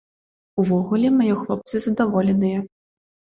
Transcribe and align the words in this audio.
Увогуле, 0.63 1.11
мае 1.17 1.29
хлопцы 1.43 1.81
задаволеныя. 1.85 2.65